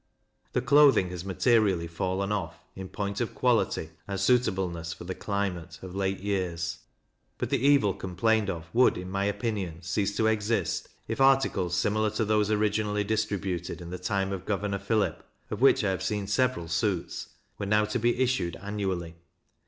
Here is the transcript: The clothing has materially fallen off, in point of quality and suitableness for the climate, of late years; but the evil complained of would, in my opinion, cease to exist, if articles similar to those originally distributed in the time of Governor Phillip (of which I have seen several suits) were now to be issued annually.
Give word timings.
The 0.53 0.63
clothing 0.63 1.11
has 1.11 1.23
materially 1.23 1.85
fallen 1.85 2.31
off, 2.31 2.55
in 2.75 2.89
point 2.89 3.21
of 3.21 3.35
quality 3.35 3.91
and 4.07 4.19
suitableness 4.19 4.93
for 4.93 5.03
the 5.03 5.13
climate, 5.13 5.77
of 5.83 5.93
late 5.95 6.21
years; 6.21 6.79
but 7.37 7.51
the 7.51 7.59
evil 7.63 7.93
complained 7.93 8.49
of 8.49 8.65
would, 8.73 8.97
in 8.97 9.11
my 9.11 9.25
opinion, 9.25 9.83
cease 9.83 10.17
to 10.17 10.25
exist, 10.25 10.89
if 11.07 11.21
articles 11.21 11.77
similar 11.77 12.09
to 12.09 12.25
those 12.25 12.49
originally 12.49 13.03
distributed 13.03 13.79
in 13.79 13.91
the 13.91 13.99
time 13.99 14.31
of 14.31 14.47
Governor 14.47 14.79
Phillip 14.79 15.21
(of 15.51 15.61
which 15.61 15.83
I 15.83 15.91
have 15.91 16.01
seen 16.01 16.25
several 16.25 16.67
suits) 16.67 17.29
were 17.59 17.67
now 17.67 17.85
to 17.85 17.99
be 17.99 18.17
issued 18.17 18.55
annually. 18.55 19.17